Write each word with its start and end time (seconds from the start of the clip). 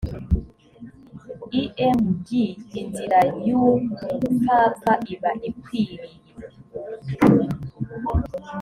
img 1.61 2.27
inzira 2.81 3.19
y 3.45 3.49
umupfapfa 3.61 4.91
iba 5.13 5.31
ikwiriye 5.49 6.15